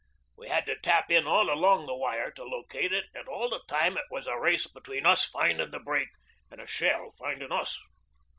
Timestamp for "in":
1.11-1.27